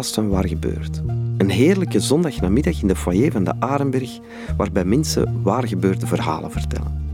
Van 0.00 0.28
Waar 0.28 0.48
Gebeurt. 0.48 1.02
Een 1.36 1.50
heerlijke 1.50 2.00
zondagnamiddag 2.00 2.82
in 2.82 2.88
de 2.88 2.96
foyer 2.96 3.32
van 3.32 3.44
de 3.44 3.54
Arenberg, 3.58 4.18
waarbij 4.56 4.84
mensen 4.84 5.42
waar 5.42 5.68
gebeurde 5.68 6.06
verhalen 6.06 6.50
vertellen. 6.50 7.04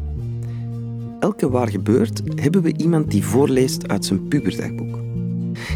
Elke 1.21 1.51
Waar 1.51 1.69
Gebeurt 1.69 2.23
hebben 2.35 2.63
we 2.63 2.77
iemand 2.77 3.11
die 3.11 3.25
voorleest 3.25 3.89
uit 3.89 4.05
zijn 4.05 4.29
puberdagboek. 4.29 4.99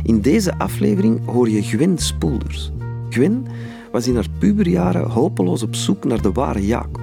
In 0.02 0.20
deze 0.20 0.58
aflevering 0.58 1.26
hoor 1.26 1.48
je 1.48 1.62
Gwen 1.62 1.98
Spoelders. 1.98 2.72
Gwen 3.10 3.46
was 3.92 4.06
in 4.06 4.14
haar 4.14 4.30
puberjaren 4.38 5.10
hopeloos 5.10 5.62
op 5.62 5.74
zoek 5.74 6.04
naar 6.04 6.22
de 6.22 6.32
ware 6.32 6.66
Jacob. 6.66 7.00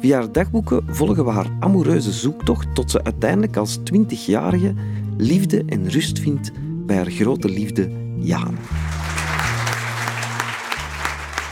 Via 0.00 0.18
haar 0.18 0.32
dagboeken 0.32 0.82
volgen 0.86 1.24
we 1.24 1.30
haar 1.30 1.50
amoureuze 1.60 2.12
zoektocht 2.12 2.74
tot 2.74 2.90
ze 2.90 3.04
uiteindelijk 3.04 3.56
als 3.56 3.78
twintigjarige 3.82 4.74
liefde 5.16 5.62
en 5.66 5.88
rust 5.88 6.18
vindt 6.18 6.52
bij 6.86 6.96
haar 6.96 7.10
grote 7.10 7.48
liefde 7.48 7.90
Jaan. 8.16 8.56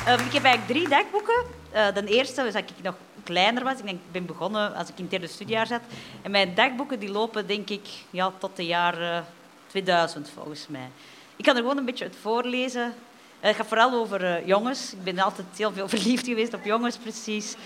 Um, 0.08 0.14
ik 0.14 0.32
heb 0.32 0.44
eigenlijk 0.44 0.66
drie 0.66 0.88
dagboeken. 0.88 1.44
Uh, 1.74 1.94
de 1.94 2.04
eerste 2.06 2.44
was 2.44 2.52
dat 2.52 2.62
ik 2.62 2.82
nog 2.82 2.94
kleiner 3.24 3.64
was. 3.64 3.78
Ik, 3.78 3.84
denk, 3.84 3.96
ik 3.96 4.12
ben 4.12 4.26
begonnen 4.26 4.74
als 4.74 4.88
ik 4.88 4.94
in 4.96 5.02
het 5.02 5.10
derde 5.10 5.26
studiejaar 5.26 5.66
zat. 5.66 5.80
En 6.22 6.30
mijn 6.30 6.54
dagboeken 6.54 6.98
die 6.98 7.10
lopen, 7.10 7.46
denk 7.46 7.68
ik, 7.70 7.88
ja, 8.10 8.32
tot 8.38 8.56
de 8.56 8.66
jaren 8.66 9.26
2000 9.66 10.30
volgens 10.34 10.66
mij. 10.68 10.88
Ik 11.36 11.44
kan 11.44 11.56
er 11.56 11.60
gewoon 11.60 11.76
een 11.76 11.84
beetje 11.84 12.04
het 12.04 12.16
voorlezen. 12.20 12.82
Uh, 12.82 12.92
het 13.40 13.56
gaat 13.56 13.66
vooral 13.66 13.92
over 13.92 14.22
uh, 14.22 14.46
jongens. 14.46 14.92
Ik 14.92 15.04
ben 15.04 15.18
altijd 15.18 15.46
heel 15.56 15.72
veel 15.72 15.88
verliefd 15.98 16.26
geweest 16.26 16.54
op 16.54 16.64
jongens, 16.64 16.96
precies. 16.96 17.56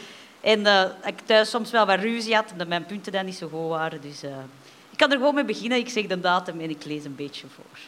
En 0.41 0.67
ik 1.05 1.21
thuis 1.25 1.51
soms 1.51 1.71
wel 1.71 1.87
wat 1.87 1.99
ruzie 1.99 2.35
had, 2.35 2.53
omdat 2.53 2.69
mijn 2.69 2.87
punten 2.87 3.13
dan 3.13 3.25
niet 3.25 3.37
zo 3.37 3.49
goed 3.49 3.69
waren. 3.69 4.01
Dus 4.01 4.23
ik 4.91 4.97
kan 4.97 5.11
er 5.11 5.17
gewoon 5.17 5.35
mee 5.35 5.45
beginnen. 5.45 5.79
Ik 5.79 5.89
zeg 5.89 6.07
de 6.07 6.21
datum 6.21 6.61
en 6.61 6.71
ik 6.71 6.85
lees 6.85 7.05
een 7.05 7.15
beetje 7.15 7.47
voor. 7.55 7.79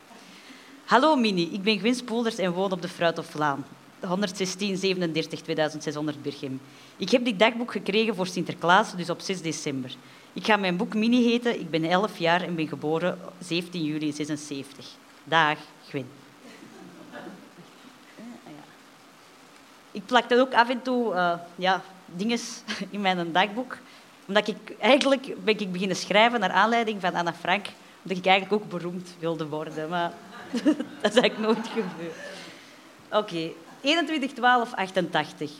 Hallo 0.84 1.16
Mini, 1.16 1.52
ik 1.52 1.62
ben 1.62 1.78
Gwyn 1.78 1.94
Spoelders 1.94 2.38
en 2.38 2.52
woon 2.52 2.72
op 2.72 2.82
de 2.82 2.88
Fruitoflaan. 2.88 3.64
116 4.06 4.76
37 4.76 5.40
2600 5.40 6.22
Birgem. 6.22 6.60
Ik 6.96 7.10
heb 7.10 7.24
dit 7.24 7.38
dagboek 7.38 7.72
gekregen 7.72 8.14
voor 8.14 8.26
Sinterklaas, 8.26 8.96
dus 8.96 9.10
op 9.10 9.20
6 9.20 9.42
december. 9.42 9.94
Ik 10.32 10.44
ga 10.44 10.56
mijn 10.56 10.76
boek 10.76 10.94
Mini 10.94 11.22
heten. 11.22 11.60
Ik 11.60 11.70
ben 11.70 11.84
11 11.84 12.18
jaar 12.18 12.42
en 12.42 12.54
ben 12.54 12.68
geboren 12.68 13.18
17 13.38 13.84
juli 13.84 14.12
76. 14.12 14.86
Dag, 15.24 15.58
Gwyn. 15.88 16.06
Ik 19.90 20.06
plak 20.06 20.28
dat 20.28 20.38
ook 20.38 20.54
af 20.54 20.68
en 20.68 20.82
toe 20.82 21.14
uh, 21.14 21.32
ja, 21.56 21.82
dingen 22.06 22.38
in 22.90 23.00
mijn 23.00 23.32
dagboek 23.32 23.78
omdat 24.26 24.48
ik 24.48 24.76
eigenlijk 24.78 25.44
ben 25.44 25.58
ik 25.58 25.72
beginnen 25.72 25.96
schrijven 25.96 26.40
naar 26.40 26.50
aanleiding 26.50 27.00
van 27.00 27.14
Anna 27.14 27.34
Frank, 27.34 27.66
omdat 28.02 28.18
ik 28.18 28.26
eigenlijk 28.26 28.62
ook 28.62 28.70
beroemd 28.70 29.14
wilde 29.18 29.46
worden. 29.46 29.88
Maar 29.88 30.12
dat 31.02 31.14
is 31.14 31.20
eigenlijk 31.20 31.38
nooit 31.38 31.68
gebeurd. 31.68 32.14
Oké, 33.10 33.50
21, 33.63 33.63
12, 34.34 34.72
88. 34.74 35.50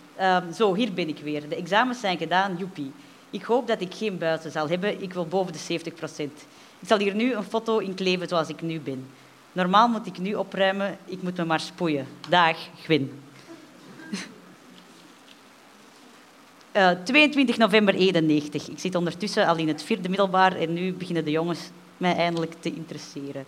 zo, 0.54 0.74
hier 0.74 0.92
ben 0.92 1.08
ik 1.08 1.18
weer. 1.18 1.48
De 1.48 1.56
examens 1.56 2.00
zijn 2.00 2.18
gedaan, 2.18 2.56
joepie. 2.58 2.92
Ik 3.30 3.42
hoop 3.42 3.66
dat 3.66 3.80
ik 3.80 3.94
geen 3.94 4.18
buiten 4.18 4.50
zal 4.50 4.68
hebben. 4.68 5.02
Ik 5.02 5.12
wil 5.12 5.26
boven 5.26 5.52
de 5.52 5.58
70 5.58 5.94
procent. 5.94 6.46
Ik 6.78 6.88
zal 6.88 6.98
hier 6.98 7.14
nu 7.14 7.34
een 7.34 7.44
foto 7.44 7.78
in 7.78 7.94
kleven 7.94 8.28
zoals 8.28 8.48
ik 8.48 8.62
nu 8.62 8.80
ben. 8.80 9.06
Normaal 9.52 9.88
moet 9.88 10.06
ik 10.06 10.18
nu 10.18 10.34
opruimen. 10.34 10.98
Ik 11.04 11.22
moet 11.22 11.36
me 11.36 11.44
maar 11.44 11.60
spoeien. 11.60 12.06
Dag, 12.28 12.56
Gwyn. 12.82 13.22
22 17.04 17.54
eh, 17.54 17.60
november 17.60 17.94
91. 17.94 18.68
Ik 18.68 18.78
zit 18.78 18.94
ondertussen 18.94 19.46
al 19.46 19.56
in 19.56 19.68
het 19.68 19.82
vierde 19.82 20.08
middelbaar 20.08 20.56
en 20.56 20.72
nu 20.72 20.92
beginnen 20.92 21.24
de 21.24 21.30
jongens 21.30 21.70
mij 21.96 22.16
eindelijk 22.16 22.54
te 22.60 22.72
interesseren. 22.74 23.44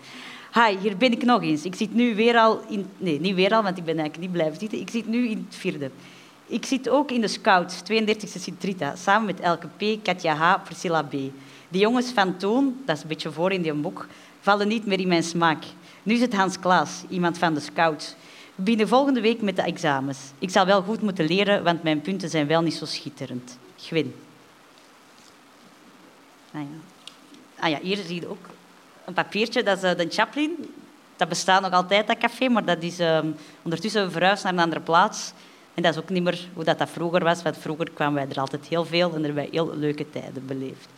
Hi, 0.53 0.77
hier 0.79 0.97
ben 0.97 1.13
ik 1.13 1.25
nog 1.25 1.43
eens. 1.43 1.65
Ik 1.65 1.75
zit 1.75 1.95
nu 1.95 2.15
weer 2.15 2.37
al 2.37 2.61
in... 2.69 2.87
Nee, 2.99 3.21
niet 3.21 3.35
weer 3.35 3.55
al, 3.55 3.63
want 3.63 3.79
ik 3.79 3.85
ben 3.85 3.99
eigenlijk 3.99 4.29
niet 4.29 4.33
blijven 4.33 4.61
zitten. 4.61 4.81
Ik 4.81 4.91
zit 4.91 5.07
nu 5.07 5.29
in 5.29 5.47
het 5.49 5.57
vierde. 5.59 5.91
Ik 6.47 6.65
zit 6.67 6.89
ook 6.89 7.11
in 7.11 7.21
de 7.21 7.29
Scouts, 7.29 7.81
32e 7.81 8.39
Sint-Rita, 8.39 8.97
samen 8.97 9.27
met 9.27 9.41
Elke 9.41 9.67
P, 9.67 10.05
Katja 10.05 10.35
H, 10.35 10.63
Priscilla 10.65 11.03
B. 11.03 11.13
De 11.69 11.79
jongens 11.79 12.11
van 12.13 12.37
toen, 12.37 12.83
dat 12.85 12.97
is 12.97 13.03
een 13.03 13.09
beetje 13.09 13.33
voor 13.33 13.53
in 13.53 13.63
die 13.63 13.73
boek, 13.73 14.07
vallen 14.41 14.69
niet 14.69 14.87
meer 14.87 15.01
in 15.01 15.09
mijn 15.09 15.23
smaak. 15.23 15.65
Nu 16.03 16.15
is 16.15 16.21
het 16.21 16.35
Hans 16.35 16.59
Klaas, 16.59 17.03
iemand 17.09 17.39
van 17.39 17.55
de 17.55 17.61
Scouts. 17.61 18.15
We 18.55 18.87
volgende 18.87 19.21
week 19.21 19.43
met 19.43 19.57
de 19.57 19.63
examens. 19.63 20.19
Ik 20.39 20.51
zal 20.51 20.67
wel 20.67 20.83
goed 20.83 21.03
moeten 21.03 21.27
leren, 21.27 21.65
want 21.65 21.83
mijn 21.83 22.01
punten 22.01 22.31
zijn 22.31 22.47
wel 22.47 22.63
niet 22.63 22.75
zo 22.75 22.85
schitterend. 22.85 23.59
Gwyn. 23.77 24.15
Ah. 26.53 26.61
Ah 27.59 27.71
ja, 27.71 27.79
hier 27.83 27.97
zie 27.97 28.21
je 28.21 28.29
ook 28.29 28.47
een 29.05 29.15
papiertje. 29.15 29.63
Dat 29.63 29.83
is 29.83 29.91
uh, 29.91 29.97
de 29.97 30.07
Chaplin. 30.11 30.75
Dat 31.17 31.29
bestaat 31.29 31.63
nog 31.63 31.73
altijd, 31.73 32.07
dat 32.07 32.19
café, 32.19 32.49
maar 32.49 32.65
dat 32.65 32.83
is 32.83 33.01
uh, 33.01 33.19
ondertussen 33.63 34.13
verhuisd 34.13 34.45
naar 34.45 34.53
een 34.53 34.59
andere 34.59 34.81
plaats. 34.81 35.33
En 35.75 35.83
dat 35.83 35.95
is 35.95 36.01
ook 36.01 36.09
niet 36.09 36.23
meer 36.23 36.49
hoe 36.55 36.65
dat, 36.65 36.79
dat 36.79 36.91
vroeger 36.91 37.25
was, 37.25 37.43
want 37.43 37.59
vroeger 37.59 37.91
kwamen 37.91 38.15
wij 38.15 38.27
er 38.31 38.41
altijd 38.41 38.67
heel 38.67 38.85
veel 38.85 39.15
en 39.15 39.25
er 39.25 39.35
wij 39.35 39.49
heel 39.51 39.77
leuke 39.77 40.11
tijden 40.11 40.47
beleefd. 40.47 40.89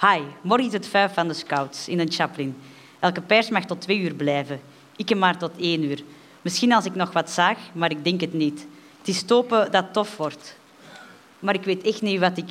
Hi, 0.00 0.20
morgen 0.40 0.66
is 0.66 0.72
het 0.72 0.86
vijf 0.86 1.14
van 1.14 1.28
de 1.28 1.34
scouts 1.34 1.88
in 1.88 1.98
een 2.00 2.12
Chaplin. 2.12 2.56
Elke 3.00 3.20
pers 3.20 3.48
mag 3.48 3.64
tot 3.64 3.80
twee 3.80 3.98
uur 3.98 4.14
blijven. 4.14 4.60
Ik 4.96 5.16
maar 5.16 5.38
tot 5.38 5.50
één 5.58 5.84
uur. 5.84 6.02
Misschien 6.42 6.72
als 6.72 6.84
ik 6.84 6.94
nog 6.94 7.12
wat 7.12 7.30
zag, 7.30 7.56
maar 7.72 7.90
ik 7.90 8.04
denk 8.04 8.20
het 8.20 8.32
niet. 8.32 8.66
Het 8.98 9.08
is 9.08 9.22
topen 9.22 9.70
dat 9.70 9.92
tof 9.92 10.16
wordt. 10.16 10.56
Maar 11.38 11.54
ik 11.54 11.64
weet 11.64 11.82
echt 11.82 12.02
niet 12.02 12.20
wat 12.20 12.36
ik 12.36 12.48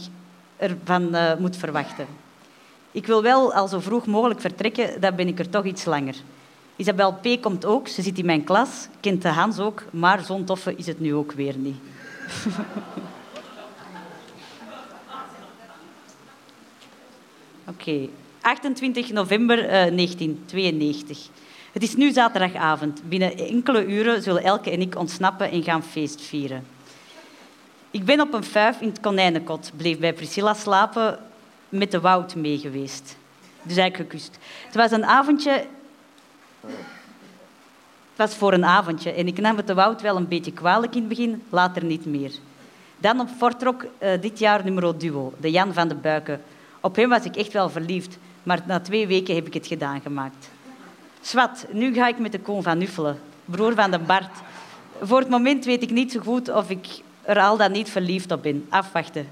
ervan 0.57 1.15
uh, 1.15 1.35
moet 1.35 1.57
verwachten. 1.57 2.07
Ik 2.93 3.05
wil 3.05 3.21
wel 3.21 3.53
al 3.53 3.67
zo 3.67 3.79
vroeg 3.79 4.05
mogelijk 4.05 4.41
vertrekken, 4.41 5.01
dan 5.01 5.15
ben 5.15 5.27
ik 5.27 5.39
er 5.39 5.49
toch 5.49 5.65
iets 5.65 5.85
langer. 5.85 6.15
Isabel 6.75 7.13
P. 7.13 7.41
komt 7.41 7.65
ook, 7.65 7.87
ze 7.87 8.01
zit 8.01 8.17
in 8.17 8.25
mijn 8.25 8.43
klas, 8.43 8.87
kent 8.99 9.21
de 9.21 9.27
Hans 9.27 9.59
ook, 9.59 9.83
maar 9.91 10.23
zo'n 10.23 10.45
toffe 10.45 10.75
is 10.75 10.85
het 10.85 10.99
nu 10.99 11.13
ook 11.13 11.31
weer 11.31 11.57
niet. 11.57 11.77
Oké, 17.67 17.89
okay. 17.89 18.09
28 18.41 19.11
november 19.11 19.57
uh, 19.57 19.69
1992. 19.69 21.27
Het 21.71 21.83
is 21.83 21.95
nu 21.95 22.11
zaterdagavond. 22.11 23.01
Binnen 23.09 23.37
enkele 23.37 23.85
uren 23.85 24.21
zullen 24.21 24.43
Elke 24.43 24.71
en 24.71 24.81
ik 24.81 24.97
ontsnappen 24.97 25.51
en 25.51 25.63
gaan 25.63 25.83
feest 25.83 26.21
vieren. 26.21 26.65
Ik 27.91 28.05
ben 28.05 28.21
op 28.21 28.33
een 28.33 28.43
vijf 28.43 28.81
in 28.81 28.87
het 28.87 28.99
konijnenkot, 28.99 29.71
bleef 29.77 29.99
bij 29.99 30.13
Priscilla 30.13 30.53
slapen, 30.53 31.19
met 31.73 31.91
de 31.91 31.99
Wout 31.99 32.35
mee 32.35 32.57
geweest. 32.57 33.17
Dus 33.63 33.77
eigenlijk 33.77 34.11
gekust. 34.11 34.37
Het 34.65 34.75
was 34.75 34.91
een 34.91 35.05
avondje... 35.05 35.51
Het 38.15 38.21
was 38.29 38.35
voor 38.35 38.53
een 38.53 38.65
avondje 38.65 39.11
en 39.11 39.27
ik 39.27 39.39
nam 39.39 39.57
het 39.57 39.67
de 39.67 39.73
Wout 39.73 40.01
wel 40.01 40.15
een 40.15 40.27
beetje 40.27 40.51
kwalijk 40.51 40.93
in 40.93 40.99
het 40.99 41.09
begin, 41.09 41.43
later 41.49 41.83
niet 41.83 42.05
meer. 42.05 42.31
Dan 42.97 43.19
op 43.19 43.29
Fortrok 43.37 43.83
uh, 43.83 44.09
dit 44.21 44.39
jaar 44.39 44.63
nummer 44.63 44.97
duo, 44.97 45.33
de 45.37 45.51
Jan 45.51 45.73
van 45.73 45.87
de 45.87 45.95
Buiken. 45.95 46.41
Op 46.79 46.95
hem 46.95 47.09
was 47.09 47.23
ik 47.23 47.35
echt 47.35 47.53
wel 47.53 47.69
verliefd, 47.69 48.17
maar 48.43 48.61
na 48.65 48.79
twee 48.79 49.07
weken 49.07 49.35
heb 49.35 49.47
ik 49.47 49.53
het 49.53 49.67
gedaan 49.67 50.01
gemaakt. 50.01 50.49
Swat, 51.21 51.65
nu 51.71 51.93
ga 51.93 52.07
ik 52.07 52.19
met 52.19 52.31
de 52.31 52.39
Koon 52.39 52.63
van 52.63 52.77
Nuffelen, 52.77 53.19
broer 53.45 53.73
van 53.75 53.91
de 53.91 53.99
Bart. 53.99 54.35
Voor 55.01 55.19
het 55.19 55.29
moment 55.29 55.65
weet 55.65 55.81
ik 55.81 55.91
niet 55.91 56.11
zo 56.11 56.19
goed 56.19 56.49
of 56.49 56.69
ik 56.69 56.87
er 57.21 57.39
al 57.39 57.57
dan 57.57 57.71
niet 57.71 57.89
verliefd 57.89 58.31
op 58.31 58.43
ben. 58.43 58.65
Afwachten. 58.69 59.27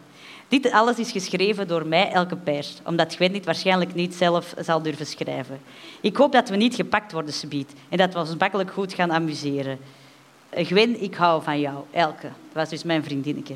Dit 0.51 0.71
alles 0.71 0.99
is 0.99 1.11
geschreven 1.11 1.67
door 1.67 1.87
mij 1.87 2.11
elke 2.11 2.35
pers, 2.35 2.77
omdat 2.85 3.15
Gwen 3.15 3.31
dit 3.31 3.45
waarschijnlijk 3.45 3.93
niet 3.93 4.15
zelf 4.15 4.53
zal 4.59 4.81
durven 4.81 5.05
schrijven. 5.05 5.59
Ik 6.01 6.15
hoop 6.15 6.31
dat 6.31 6.49
we 6.49 6.55
niet 6.55 6.75
gepakt 6.75 7.11
worden, 7.11 7.33
subiet, 7.33 7.73
en 7.89 7.97
dat 7.97 8.13
we 8.13 8.19
ons 8.19 8.35
makkelijk 8.35 8.71
goed 8.71 8.93
gaan 8.93 9.11
amuseren. 9.11 9.79
Gwen, 10.53 11.03
ik 11.03 11.15
hou 11.15 11.43
van 11.43 11.59
jou, 11.59 11.77
Elke. 11.91 12.21
Dat 12.27 12.53
was 12.53 12.69
dus 12.69 12.83
mijn 12.83 13.03
vriendinnetje. 13.03 13.55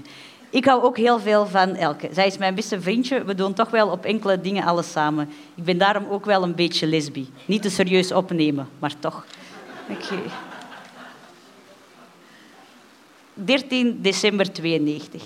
Ik 0.49 0.65
hou 0.65 0.83
ook 0.83 0.97
heel 0.97 1.19
veel 1.19 1.45
van 1.45 1.75
Elke. 1.75 2.09
Zij 2.11 2.27
is 2.27 2.37
mijn 2.37 2.55
beste 2.55 2.81
vriendje. 2.81 3.23
We 3.23 3.35
doen 3.35 3.53
toch 3.53 3.69
wel 3.69 3.89
op 3.89 4.05
enkele 4.05 4.41
dingen 4.41 4.65
alles 4.65 4.91
samen. 4.91 5.29
Ik 5.55 5.63
ben 5.63 5.77
daarom 5.77 6.05
ook 6.09 6.25
wel 6.25 6.43
een 6.43 6.55
beetje 6.55 6.87
lesbi. 6.87 7.29
Niet 7.45 7.61
te 7.61 7.69
serieus 7.69 8.11
opnemen, 8.11 8.69
maar 8.79 8.99
toch. 8.99 9.25
Oké. 9.89 10.19
13 13.33 14.01
december 14.01 14.51
92. 14.53 15.23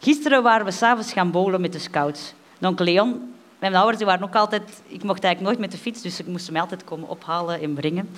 Gisteren 0.00 0.42
waren 0.42 0.66
we 0.66 0.72
s'avonds 0.72 1.12
gaan 1.12 1.30
bowlen 1.30 1.60
met 1.60 1.72
de 1.72 1.78
scouts. 1.78 2.34
Onkel 2.60 2.84
Leon, 2.84 3.34
mijn 3.58 3.74
ouders 3.74 4.04
waren 4.04 4.22
ook 4.22 4.34
altijd... 4.34 4.82
Ik 4.86 5.02
mocht 5.02 5.24
eigenlijk 5.24 5.40
nooit 5.40 5.58
met 5.58 5.70
de 5.70 5.82
fiets, 5.84 6.02
dus 6.02 6.20
ik 6.20 6.26
moest 6.26 6.50
mij 6.50 6.60
altijd 6.60 6.84
komen 6.84 7.08
ophalen 7.08 7.60
en 7.60 7.74
brengen. 7.74 8.08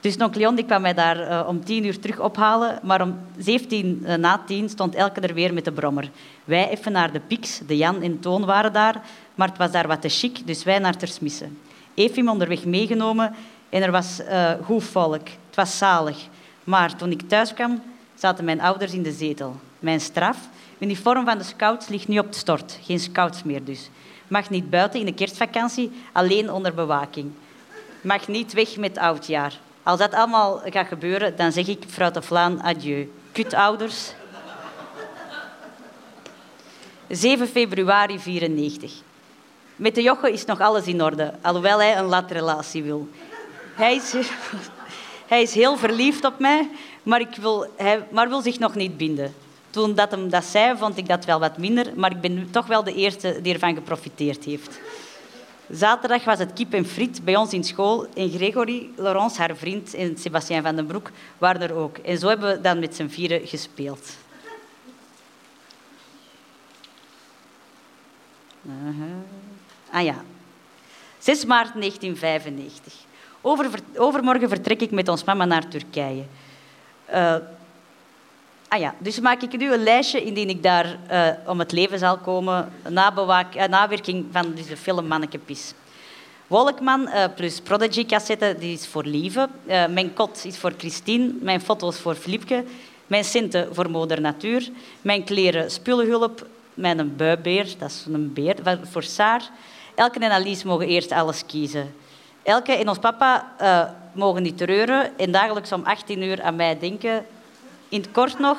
Dus 0.00 0.16
onkel 0.16 0.40
Leon 0.40 0.54
die 0.54 0.64
kwam 0.64 0.82
mij 0.82 0.94
daar 0.94 1.20
uh, 1.20 1.44
om 1.48 1.64
tien 1.64 1.84
uur 1.84 1.98
terug 1.98 2.20
ophalen, 2.20 2.78
maar 2.82 3.02
om 3.02 3.18
17 3.38 4.02
uh, 4.02 4.14
na 4.14 4.42
tien 4.46 4.68
stond 4.68 4.94
Elke 4.94 5.20
er 5.20 5.34
weer 5.34 5.54
met 5.54 5.64
de 5.64 5.72
brommer. 5.72 6.10
Wij 6.44 6.68
even 6.68 6.92
naar 6.92 7.12
de 7.12 7.20
Pix, 7.20 7.60
de 7.66 7.76
Jan 7.76 8.02
en 8.02 8.20
Toon 8.20 8.44
waren 8.44 8.72
daar, 8.72 9.02
maar 9.34 9.48
het 9.48 9.58
was 9.58 9.70
daar 9.70 9.86
wat 9.86 10.00
te 10.00 10.08
chic, 10.08 10.46
dus 10.46 10.64
wij 10.64 10.78
naar 10.78 10.96
Tersmissen. 10.96 11.58
Even 11.94 12.28
onderweg 12.28 12.64
meegenomen 12.64 13.34
en 13.68 13.82
er 13.82 13.90
was 13.90 14.20
uh, 14.20 14.50
goed 14.64 14.84
volk. 14.84 15.28
Het 15.46 15.56
was 15.56 15.78
zalig. 15.78 16.26
Maar 16.64 16.96
toen 16.96 17.10
ik 17.10 17.28
thuis 17.28 17.54
kwam, 17.54 17.82
zaten 18.14 18.44
mijn 18.44 18.60
ouders 18.60 18.92
in 18.92 19.02
de 19.02 19.12
zetel. 19.12 19.60
Mijn 19.82 20.00
straf, 20.00 20.36
uniform 20.78 21.24
van 21.24 21.38
de 21.38 21.44
scouts 21.44 21.88
ligt 21.88 22.08
nu 22.08 22.18
op 22.18 22.32
de 22.32 22.38
stort. 22.38 22.78
Geen 22.82 23.00
scouts 23.00 23.42
meer 23.42 23.64
dus. 23.64 23.90
Mag 24.28 24.50
niet 24.50 24.70
buiten 24.70 25.00
in 25.00 25.06
de 25.06 25.14
kerstvakantie, 25.14 25.92
alleen 26.12 26.52
onder 26.52 26.74
bewaking. 26.74 27.32
Mag 28.00 28.28
niet 28.28 28.52
weg 28.52 28.76
met 28.76 28.98
oudjaar. 28.98 29.58
Als 29.82 29.98
dat 29.98 30.14
allemaal 30.14 30.60
gaat 30.64 30.86
gebeuren, 30.86 31.36
dan 31.36 31.52
zeg 31.52 31.66
ik, 31.66 31.82
vrouw 31.86 32.10
de 32.10 32.22
Vlaan, 32.22 32.62
adieu. 32.62 33.12
Kutouders. 33.32 34.14
7 37.08 37.48
februari 37.48 38.18
94. 38.18 38.92
Met 39.76 39.94
de 39.94 40.02
Joche 40.02 40.32
is 40.32 40.44
nog 40.44 40.60
alles 40.60 40.86
in 40.86 41.02
orde, 41.02 41.34
alhoewel 41.40 41.78
hij 41.78 41.96
een 41.96 42.04
latrelatie 42.04 42.82
wil. 42.82 43.08
Hij 43.74 43.94
is, 43.94 44.14
hij 45.32 45.42
is 45.42 45.54
heel 45.54 45.76
verliefd 45.76 46.24
op 46.24 46.38
mij, 46.38 46.70
maar, 47.02 47.20
ik 47.20 47.36
wil, 47.40 47.66
hij, 47.76 48.06
maar 48.10 48.28
wil 48.28 48.40
zich 48.42 48.58
nog 48.58 48.74
niet 48.74 48.96
binden. 48.96 49.34
Toen 49.72 49.94
dat 49.94 50.10
hem 50.10 50.30
dat 50.30 50.44
zei, 50.44 50.76
vond 50.76 50.96
ik 50.96 51.08
dat 51.08 51.24
wel 51.24 51.40
wat 51.40 51.58
minder, 51.58 51.92
maar 51.96 52.10
ik 52.10 52.20
ben 52.20 52.50
toch 52.50 52.66
wel 52.66 52.84
de 52.84 52.94
eerste 52.94 53.38
die 53.42 53.52
ervan 53.52 53.74
geprofiteerd 53.74 54.44
heeft. 54.44 54.80
Zaterdag 55.70 56.24
was 56.24 56.38
het 56.38 56.52
kip 56.52 56.72
en 56.72 56.86
friet 56.86 57.24
bij 57.24 57.36
ons 57.36 57.52
in 57.52 57.64
school 57.64 58.06
en 58.14 58.30
Gregory, 58.30 58.88
Laurence, 58.96 59.40
haar 59.40 59.56
vriend, 59.56 59.94
en 59.94 60.18
Sebastien 60.18 60.62
van 60.62 60.76
den 60.76 60.86
Broek 60.86 61.10
waren 61.38 61.60
er 61.60 61.74
ook. 61.74 61.96
En 61.98 62.18
zo 62.18 62.28
hebben 62.28 62.56
we 62.56 62.60
dan 62.60 62.78
met 62.78 62.96
z'n 62.96 63.08
vieren 63.08 63.46
gespeeld. 63.46 64.16
Uh 68.62 68.72
Ah 69.92 70.04
ja, 70.04 70.24
6 71.18 71.44
maart 71.44 71.72
1995. 71.74 72.94
Over, 73.40 73.70
overmorgen 73.96 74.48
vertrek 74.48 74.80
ik 74.80 74.90
met 74.90 75.08
ons 75.08 75.24
mama 75.24 75.44
naar 75.44 75.68
Turkije. 75.68 76.24
Uh, 77.14 77.36
ah 78.72 78.80
ja, 78.80 78.94
dus 78.98 79.20
maak 79.20 79.42
ik 79.42 79.58
nu 79.58 79.72
een 79.72 79.82
lijstje 79.82 80.22
indien 80.22 80.48
ik 80.48 80.62
daar 80.62 80.98
uh, 81.10 81.28
om 81.46 81.58
het 81.58 81.72
leven 81.72 81.98
zal 81.98 82.18
komen. 82.18 82.72
Nabewaak, 82.88 83.56
uh, 83.56 83.64
nawerking 83.64 84.26
van 84.30 84.54
dus 84.54 84.66
de 84.66 84.76
film 84.76 85.06
Mannekepis. 85.06 85.74
Wolkman 86.46 87.08
plus 87.36 87.60
Prodigy-cassette, 87.60 88.56
die 88.58 88.72
is 88.72 88.86
voor 88.86 89.04
Lieve. 89.04 89.48
mijn 89.66 90.14
kot 90.14 90.44
is 90.44 90.58
voor 90.58 90.72
Christine. 90.78 91.32
Mijn 91.40 91.60
foto's 91.60 91.98
voor 91.98 92.14
Filipke. 92.14 92.64
Mijn 93.06 93.24
centen 93.24 93.74
voor 93.74 93.90
Moeder 93.90 94.20
Natuur. 94.20 94.68
Mijn 95.02 95.24
kleren 95.24 95.70
spullenhulp. 95.70 96.46
Mijn 96.74 97.16
buibeer, 97.16 97.74
dat 97.78 97.90
is 97.90 98.04
een 98.12 98.32
beer, 98.32 98.56
voor 98.82 99.02
Saar. 99.02 99.50
Elke 99.94 100.18
en 100.18 100.30
Alice 100.30 100.66
mogen 100.66 100.86
eerst 100.86 101.12
alles 101.12 101.46
kiezen. 101.46 101.94
Elke 102.42 102.72
en 102.72 102.88
ons 102.88 102.98
papa 102.98 103.54
mogen 104.12 104.42
niet 104.42 104.58
treuren 104.58 105.18
en 105.18 105.32
dagelijks 105.32 105.72
om 105.72 105.84
18 105.84 106.22
uur 106.22 106.42
aan 106.42 106.56
mij 106.56 106.78
denken. 106.78 107.26
In 107.92 108.00
het 108.00 108.10
kort 108.10 108.38
nog, 108.38 108.58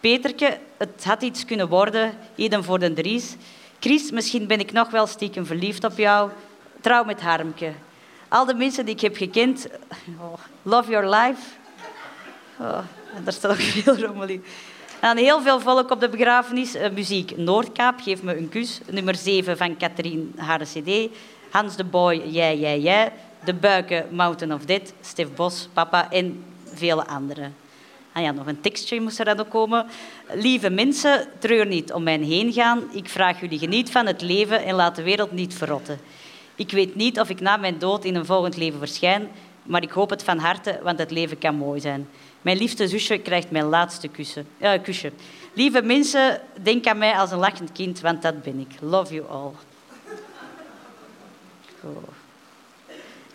Peterke, 0.00 0.58
het 0.76 1.04
had 1.04 1.22
iets 1.22 1.44
kunnen 1.44 1.68
worden, 1.68 2.18
Eden 2.36 2.64
voor 2.64 2.78
de 2.78 2.92
Dries. 2.92 3.36
Chris, 3.80 4.10
misschien 4.10 4.46
ben 4.46 4.60
ik 4.60 4.72
nog 4.72 4.90
wel 4.90 5.06
stiekem 5.06 5.46
verliefd 5.46 5.84
op 5.84 5.96
jou. 5.96 6.30
Trouw 6.80 7.04
met 7.04 7.20
Harmke. 7.20 7.72
Al 8.28 8.44
de 8.44 8.54
mensen 8.54 8.84
die 8.84 8.94
ik 8.94 9.00
heb 9.00 9.16
gekend, 9.16 9.68
oh, 10.20 10.32
love 10.62 10.90
your 10.90 11.08
life. 11.08 11.40
Oh, 12.60 12.78
daar 13.24 13.32
staat 13.32 13.50
ook 13.50 13.56
veel 13.60 13.96
rommel 13.96 14.28
in. 14.28 14.44
En 15.00 15.16
heel 15.16 15.42
veel 15.42 15.60
volk 15.60 15.90
op 15.90 16.00
de 16.00 16.08
begrafenis. 16.08 16.76
Uh, 16.76 16.90
muziek 16.90 17.36
Noordkaap, 17.36 18.00
Geef 18.00 18.22
me 18.22 18.36
een 18.36 18.48
kus. 18.48 18.80
Nummer 18.90 19.14
7 19.14 19.56
van 19.56 19.76
Katrien, 19.76 20.34
haar 20.36 20.62
cd. 20.62 21.08
Hans 21.50 21.76
de 21.76 21.84
Boy, 21.84 22.22
Jij, 22.26 22.58
Jij, 22.58 22.80
Jij. 22.80 23.12
De 23.44 23.54
Buiken, 23.54 24.06
Mountain 24.10 24.54
of 24.54 24.64
Dead. 24.64 24.92
Stef 25.00 25.34
Bos, 25.34 25.68
Papa 25.72 26.10
en 26.10 26.44
vele 26.74 27.06
anderen. 27.06 27.66
Ah 28.18 28.24
ja, 28.24 28.30
nog 28.30 28.46
een 28.46 28.60
tekstje 28.60 29.00
moest 29.00 29.18
er 29.18 29.24
dan 29.24 29.40
ook 29.40 29.50
komen. 29.50 29.86
Lieve 30.34 30.70
mensen, 30.70 31.28
treur 31.38 31.66
niet 31.66 31.92
om 31.92 32.02
mij 32.02 32.18
heen 32.18 32.52
gaan. 32.52 32.82
Ik 32.92 33.08
vraag 33.08 33.40
jullie 33.40 33.58
geniet 33.58 33.90
van 33.90 34.06
het 34.06 34.22
leven 34.22 34.64
en 34.64 34.74
laat 34.74 34.96
de 34.96 35.02
wereld 35.02 35.32
niet 35.32 35.54
verrotten. 35.54 35.98
Ik 36.54 36.70
weet 36.70 36.94
niet 36.94 37.20
of 37.20 37.28
ik 37.28 37.40
na 37.40 37.56
mijn 37.56 37.78
dood 37.78 38.04
in 38.04 38.14
een 38.14 38.26
volgend 38.26 38.56
leven 38.56 38.78
verschijn, 38.78 39.28
maar 39.62 39.82
ik 39.82 39.90
hoop 39.90 40.10
het 40.10 40.22
van 40.22 40.38
harte, 40.38 40.80
want 40.82 40.98
het 40.98 41.10
leven 41.10 41.38
kan 41.38 41.54
mooi 41.54 41.80
zijn. 41.80 42.08
Mijn 42.42 42.56
liefste 42.56 42.88
zusje 42.88 43.18
krijgt 43.18 43.50
mijn 43.50 43.64
laatste 43.64 44.10
uh, 44.58 44.72
kusje. 44.82 45.12
Lieve 45.52 45.82
mensen, 45.82 46.40
denk 46.62 46.86
aan 46.86 46.98
mij 46.98 47.12
als 47.12 47.30
een 47.30 47.38
lachend 47.38 47.72
kind, 47.72 48.00
want 48.00 48.22
dat 48.22 48.42
ben 48.42 48.58
ik. 48.58 48.80
Love 48.80 49.14
you 49.14 49.28
all. 49.28 49.52
Oh. 51.80 52.08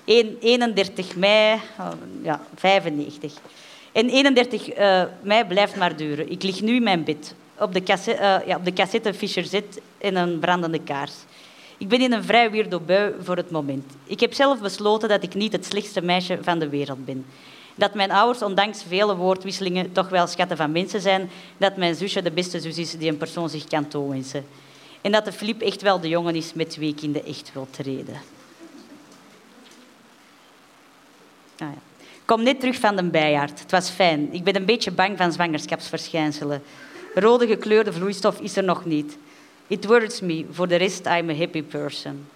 31 0.05 1.15
mei, 1.15 1.59
oh, 1.79 1.91
ja, 2.21 2.41
95. 2.55 3.33
En 3.93 4.09
31 4.09 4.77
uh, 4.77 5.01
eh, 5.01 5.07
mei 5.21 5.45
blijft 5.45 5.75
maar 5.75 5.95
duren. 5.95 6.31
Ik 6.31 6.43
lig 6.43 6.61
nu 6.61 6.75
in 6.75 6.83
mijn 6.83 7.03
bed. 7.03 7.35
Op 7.57 7.73
de, 7.73 7.83
cassette, 7.83 8.21
uh, 8.21 8.47
ja, 8.47 8.55
op 8.55 8.75
de 9.03 9.13
Fischer 9.13 9.43
zit 9.43 9.81
in 9.97 10.15
een 10.15 10.39
brandende 10.39 10.79
kaars. 10.79 11.13
Ik 11.77 11.87
ben 11.87 12.01
in 12.01 12.13
een 12.13 12.23
vrij 12.23 12.51
weirdo 12.51 12.79
bui 12.79 13.13
voor 13.19 13.35
het 13.35 13.51
moment. 13.51 13.93
Ik 14.03 14.19
heb 14.19 14.33
zelf 14.33 14.59
besloten 14.59 15.09
dat 15.09 15.23
ik 15.23 15.33
niet 15.33 15.51
het 15.51 15.65
slechtste 15.65 16.01
meisje 16.01 16.37
van 16.41 16.59
de 16.59 16.69
wereld 16.69 17.05
ben. 17.05 17.25
Dat 17.75 17.93
mijn 17.93 18.11
ouders, 18.11 18.41
ondanks 18.41 18.83
vele 18.87 19.15
woordwisselingen, 19.15 19.91
toch 19.91 20.09
wel 20.09 20.27
schatten 20.27 20.57
van 20.57 20.71
mensen 20.71 21.01
zijn. 21.01 21.29
Dat 21.57 21.77
mijn 21.77 21.95
zusje 21.95 22.21
de 22.21 22.31
beste 22.31 22.59
zus 22.59 22.77
is 22.77 22.97
die 22.97 23.09
een 23.09 23.17
persoon 23.17 23.49
zich 23.49 23.67
kan 23.67 23.87
toewensen. 23.87 24.45
En 25.01 25.11
dat 25.11 25.25
de 25.25 25.31
Filip 25.31 25.61
echt 25.61 25.81
wel 25.81 25.99
de 25.99 26.09
jongen 26.09 26.35
is 26.35 26.53
met 26.53 26.75
wie 26.75 26.91
ik 26.91 27.01
in 27.01 27.11
de 27.11 27.23
echt 27.23 27.51
wil 27.53 27.67
treden. 27.71 28.15
Ah, 31.57 31.67
ja. 31.73 31.92
Kom 32.25 32.43
net 32.43 32.59
terug 32.59 32.79
van 32.79 32.95
de 32.95 33.03
bijaard. 33.03 33.59
Het 33.59 33.71
was 33.71 33.89
fijn. 33.89 34.33
Ik 34.33 34.43
ben 34.43 34.55
een 34.55 34.65
beetje 34.65 34.91
bang 34.91 35.17
van 35.17 35.31
zwangerschapsverschijnselen. 35.31 36.63
Rode 37.15 37.47
gekleurde 37.47 37.93
vloeistof 37.93 38.39
is 38.39 38.55
er 38.55 38.63
nog 38.63 38.85
niet. 38.85 39.17
It 39.67 39.85
worries 39.85 40.21
me. 40.21 40.45
For 40.51 40.67
the 40.67 40.75
rest, 40.75 41.05
I'm 41.05 41.29
a 41.29 41.35
happy 41.35 41.63
person. 41.63 42.27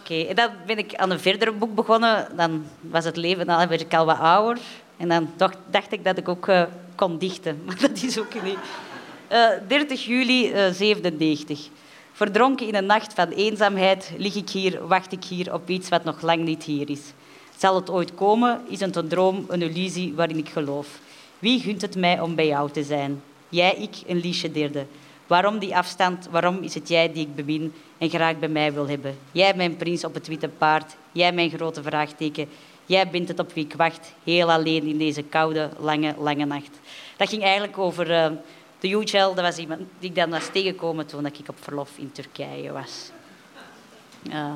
Oké, 0.00 0.22
en 0.22 0.34
dan 0.34 0.50
ben 0.66 0.78
ik 0.78 0.94
aan 0.94 1.10
een 1.10 1.20
verder 1.20 1.58
boek 1.58 1.74
begonnen. 1.74 2.28
Dan 2.36 2.64
was 2.80 3.04
het 3.04 3.16
leven, 3.16 3.46
dan 3.46 3.68
werd 3.68 3.94
al 3.94 4.06
wat 4.06 4.18
ouder. 4.18 4.58
En 4.96 5.08
dan 5.08 5.30
dacht, 5.70 5.92
ik 5.92 6.04
dat 6.04 6.18
ik 6.18 6.28
ook 6.28 6.48
uh, 6.48 6.62
kon 6.94 7.18
dichten. 7.18 7.60
Maar 7.66 7.80
dat 7.80 8.02
is 8.02 8.18
ook 8.18 8.42
niet. 8.42 8.58
Uh, 9.32 9.48
30 9.68 10.04
juli 10.04 10.52
uh, 10.52 10.72
97. 10.72 11.68
Verdronken 12.12 12.66
in 12.66 12.74
een 12.74 12.86
nacht 12.86 13.12
van 13.12 13.28
eenzaamheid 13.28 14.12
lig 14.16 14.34
ik 14.34 14.50
hier, 14.50 14.86
wacht 14.86 15.12
ik 15.12 15.24
hier 15.24 15.54
op 15.54 15.68
iets 15.68 15.88
wat 15.88 16.04
nog 16.04 16.22
lang 16.22 16.44
niet 16.44 16.62
hier 16.62 16.90
is. 16.90 17.12
Zal 17.62 17.74
het 17.74 17.90
ooit 17.90 18.14
komen? 18.14 18.60
Is 18.68 18.80
het 18.80 18.96
een 18.96 19.08
droom, 19.08 19.44
een 19.48 19.62
illusie 19.62 20.14
waarin 20.14 20.38
ik 20.38 20.48
geloof? 20.48 20.98
Wie 21.38 21.60
gunt 21.60 21.80
het 21.80 21.96
mij 21.96 22.20
om 22.20 22.34
bij 22.34 22.46
jou 22.46 22.70
te 22.70 22.82
zijn? 22.82 23.22
Jij, 23.48 23.74
ik, 23.74 23.96
een 24.06 24.20
liesje 24.20 24.52
derde. 24.52 24.86
Waarom 25.26 25.58
die 25.58 25.76
afstand? 25.76 26.28
Waarom 26.30 26.62
is 26.62 26.74
het 26.74 26.88
jij 26.88 27.12
die 27.12 27.26
ik 27.26 27.34
bemin 27.34 27.72
en 27.98 28.10
graag 28.10 28.38
bij 28.38 28.48
mij 28.48 28.72
wil 28.72 28.88
hebben? 28.88 29.18
Jij, 29.32 29.54
mijn 29.54 29.76
prins 29.76 30.04
op 30.04 30.14
het 30.14 30.26
witte 30.26 30.48
paard. 30.48 30.96
Jij, 31.12 31.32
mijn 31.32 31.50
grote 31.50 31.82
vraagteken. 31.82 32.48
Jij 32.86 33.10
bent 33.10 33.28
het 33.28 33.38
op 33.38 33.52
wie 33.52 33.64
ik 33.64 33.74
wacht, 33.74 34.12
heel 34.24 34.52
alleen 34.52 34.86
in 34.86 34.98
deze 34.98 35.22
koude, 35.22 35.70
lange, 35.78 36.14
lange 36.18 36.44
nacht. 36.44 36.78
Dat 37.16 37.28
ging 37.28 37.42
eigenlijk 37.42 37.78
over 37.78 38.10
uh, 38.10 38.26
de 38.78 38.88
Yücel. 38.88 39.34
Dat 39.34 39.40
was 39.40 39.56
iemand 39.56 39.80
die 39.98 40.08
ik 40.08 40.14
dan 40.14 40.30
was 40.30 40.48
tegengekomen 40.52 41.06
toen 41.06 41.26
ik 41.26 41.48
op 41.48 41.56
verlof 41.60 41.90
in 41.96 42.12
Turkije 42.12 42.72
was. 42.72 43.10
Uh, 44.28 44.54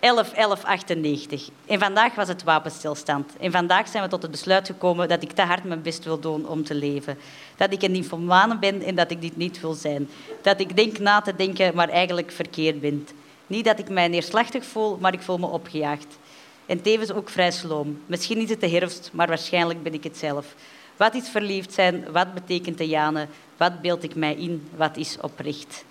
11, 0.00 0.32
11, 0.32 0.64
98. 0.64 1.48
En 1.66 1.78
vandaag 1.78 2.14
was 2.14 2.28
het 2.28 2.42
wapenstilstand. 2.42 3.36
En 3.40 3.52
vandaag 3.52 3.88
zijn 3.88 4.02
we 4.02 4.08
tot 4.08 4.22
het 4.22 4.30
besluit 4.30 4.66
gekomen 4.66 5.08
dat 5.08 5.22
ik 5.22 5.32
te 5.32 5.42
hard 5.42 5.64
mijn 5.64 5.82
best 5.82 6.04
wil 6.04 6.20
doen 6.20 6.48
om 6.48 6.64
te 6.64 6.74
leven. 6.74 7.18
Dat 7.56 7.72
ik 7.72 7.82
een 7.82 7.92
nymphomane 7.92 8.58
ben 8.58 8.82
en 8.82 8.94
dat 8.94 9.10
ik 9.10 9.20
dit 9.20 9.36
niet 9.36 9.60
wil 9.60 9.72
zijn. 9.72 10.08
Dat 10.42 10.60
ik 10.60 10.76
denk 10.76 10.98
na 10.98 11.20
te 11.20 11.36
denken, 11.36 11.74
maar 11.74 11.88
eigenlijk 11.88 12.30
verkeerd 12.30 12.80
ben. 12.80 13.08
Niet 13.46 13.64
dat 13.64 13.78
ik 13.78 13.88
mij 13.88 14.08
neerslachtig 14.08 14.64
voel, 14.64 14.98
maar 15.00 15.12
ik 15.12 15.22
voel 15.22 15.38
me 15.38 15.46
opgejaagd. 15.46 16.18
En 16.66 16.82
tevens 16.82 17.12
ook 17.12 17.28
vrij 17.28 17.50
sloom. 17.50 18.02
Misschien 18.06 18.38
is 18.38 18.50
het 18.50 18.60
de 18.60 18.68
herfst, 18.68 19.10
maar 19.12 19.28
waarschijnlijk 19.28 19.82
ben 19.82 19.94
ik 19.94 20.04
het 20.04 20.16
zelf. 20.16 20.54
Wat 20.96 21.14
is 21.14 21.28
verliefd 21.28 21.72
zijn? 21.72 22.12
Wat 22.12 22.34
betekent 22.34 22.78
de 22.78 22.88
jane? 22.88 23.26
Wat 23.56 23.80
beeld 23.80 24.02
ik 24.02 24.14
mij 24.14 24.34
in? 24.34 24.68
Wat 24.76 24.96
is 24.96 25.16
oprecht? 25.20 25.84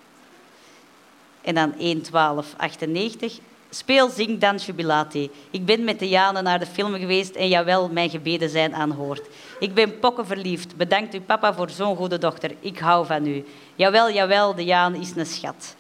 En 1.42 1.56
dan 1.56 1.74
1, 1.78 2.02
12, 2.02 2.54
98. 2.58 3.40
Speel, 3.72 4.10
zing, 4.10 4.40
dans, 4.40 4.66
jubilate. 4.66 5.30
Ik 5.52 5.66
ben 5.66 5.84
met 5.84 6.00
de 6.00 6.10
Jane 6.10 6.42
naar 6.42 6.60
de 6.60 6.66
film 6.66 6.94
geweest 6.94 7.36
en 7.36 7.48
jawel, 7.48 7.90
mijn 7.90 8.10
gebeden 8.10 8.50
zijn 8.50 8.76
aanhoord. 8.76 9.22
Ik 9.60 9.74
ben 9.74 10.00
pokken 10.00 10.26
verliefd. 10.26 10.76
Bedankt 10.76 11.16
u 11.16 11.22
papa 11.22 11.54
voor 11.54 11.70
zo'n 11.70 11.96
goede 11.96 12.18
dochter. 12.18 12.52
Ik 12.60 12.80
hou 12.80 13.06
van 13.06 13.28
u. 13.28 13.46
Jawel, 13.76 14.12
jawel, 14.12 14.56
de 14.56 14.64
Jaan 14.64 14.96
is 14.96 15.16
een 15.16 15.26
schat. 15.26 15.76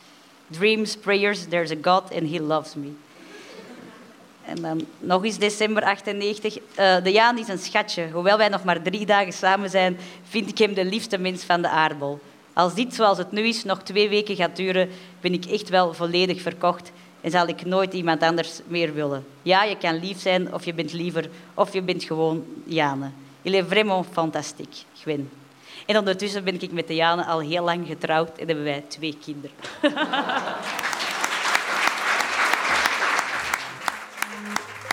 Dreams, 0.47 0.97
prayers, 0.97 1.47
there's 1.47 1.71
a 1.71 1.75
God 1.81 2.13
and 2.13 2.31
he 2.31 2.41
loves 2.41 2.75
me. 2.75 2.91
En 4.45 4.61
dan 4.61 4.85
nog 4.99 5.23
eens 5.23 5.37
december 5.37 5.83
98. 5.83 6.57
Uh, 6.57 6.95
eh, 6.95 7.03
de 7.03 7.11
Jaan 7.11 7.37
is 7.37 7.47
een 7.47 7.57
schatje. 7.57 8.09
Hoewel 8.11 8.37
wij 8.37 8.49
nog 8.49 8.63
maar 8.63 8.81
drie 8.81 9.05
dagen 9.05 9.33
samen 9.33 9.69
zijn, 9.69 9.97
vind 10.23 10.49
ik 10.49 10.57
hem 10.57 10.73
de 10.73 10.85
liefste 10.85 11.17
mens 11.17 11.43
van 11.43 11.61
de 11.61 11.69
aardbol. 11.69 12.19
Als 12.53 12.73
dit 12.73 12.93
zoals 12.93 13.17
het 13.17 13.31
nu 13.31 13.41
is 13.41 13.63
nog 13.63 13.83
twee 13.83 14.09
weken 14.09 14.35
gaat 14.35 14.55
duren, 14.55 14.89
ben 15.21 15.33
ik 15.33 15.45
echt 15.45 15.69
wel 15.69 15.93
volledig 15.93 16.41
verkocht 16.41 16.91
en 17.21 17.31
zal 17.31 17.47
ik 17.47 17.65
nooit 17.65 17.93
iemand 17.93 18.21
anders 18.21 18.59
meer 18.67 18.93
willen. 18.93 19.25
Ja, 19.41 19.63
je 19.63 19.77
kan 19.77 19.99
lief 19.99 20.19
zijn 20.19 20.53
of 20.53 20.65
je 20.65 20.73
bent 20.73 20.93
liever 20.93 21.29
of 21.53 21.73
je 21.73 21.81
bent 21.81 22.03
gewoon 22.03 22.45
Jane. 22.65 23.09
Il 23.41 23.53
est 23.53 23.67
vraiment 23.67 24.05
fantastique, 24.11 24.83
Gwen. 24.93 25.29
En 25.85 25.97
ondertussen 25.97 26.43
ben 26.43 26.61
ik 26.61 26.71
met 26.71 26.89
Jane 26.89 27.25
al 27.25 27.39
heel 27.39 27.63
lang 27.63 27.87
getrouwd 27.87 28.37
en 28.37 28.47
hebben 28.47 28.65
wij 28.65 28.83
twee 28.87 29.17
kinderen. 29.23 29.55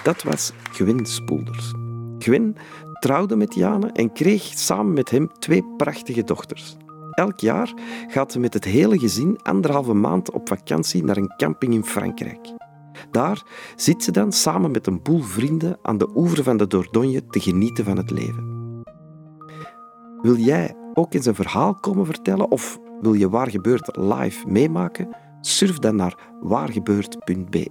Dat 0.02 0.22
was 0.22 0.52
Gwen 0.72 1.06
Spoelders. 1.06 1.72
Gwen 2.18 2.56
trouwde 3.00 3.36
met 3.36 3.54
Jane 3.54 3.90
en 3.92 4.12
kreeg 4.12 4.42
samen 4.42 4.92
met 4.92 5.10
hem 5.10 5.30
twee 5.38 5.64
prachtige 5.76 6.24
dochters. 6.24 6.76
Elk 7.16 7.40
jaar 7.40 7.72
gaat 8.08 8.32
ze 8.32 8.38
met 8.38 8.54
het 8.54 8.64
hele 8.64 8.98
gezin 8.98 9.38
anderhalve 9.42 9.94
maand 9.94 10.30
op 10.30 10.48
vakantie 10.48 11.04
naar 11.04 11.16
een 11.16 11.34
camping 11.36 11.74
in 11.74 11.84
Frankrijk. 11.84 12.52
Daar 13.10 13.42
zit 13.76 14.02
ze 14.02 14.10
dan 14.10 14.32
samen 14.32 14.70
met 14.70 14.86
een 14.86 15.02
boel 15.02 15.22
vrienden 15.22 15.78
aan 15.82 15.98
de 15.98 16.08
oever 16.14 16.42
van 16.42 16.56
de 16.56 16.66
Dordogne 16.66 17.26
te 17.26 17.40
genieten 17.40 17.84
van 17.84 17.96
het 17.96 18.10
leven. 18.10 18.54
Wil 20.22 20.36
jij 20.36 20.76
ook 20.94 21.14
eens 21.14 21.26
een 21.26 21.34
verhaal 21.34 21.74
komen 21.74 22.06
vertellen 22.06 22.50
of 22.50 22.78
wil 23.00 23.12
je 23.12 23.30
Waar 23.30 23.50
Gebeurt 23.50 23.96
live 23.96 24.46
meemaken? 24.46 25.16
Surf 25.40 25.78
dan 25.78 25.96
naar 25.96 26.30
waargebeurt.be. 26.40 27.70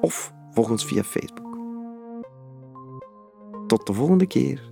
Of 0.00 0.32
volg 0.50 0.70
ons 0.70 0.84
via 0.84 1.02
Facebook. 1.02 1.58
Tot 3.66 3.86
de 3.86 3.92
volgende 3.92 4.26
keer. 4.26 4.69